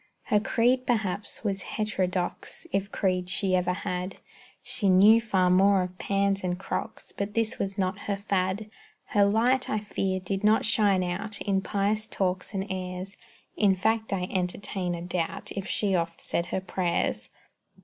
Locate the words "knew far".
4.89-5.51